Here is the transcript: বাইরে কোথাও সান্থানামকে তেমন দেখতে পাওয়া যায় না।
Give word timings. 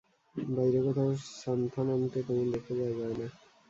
বাইরে 0.35 0.79
কোথাও 0.85 1.09
সান্থানামকে 1.35 2.19
তেমন 2.27 2.47
দেখতে 2.53 2.71
পাওয়া 2.77 2.93
যায় 2.99 3.15
না। 3.19 3.27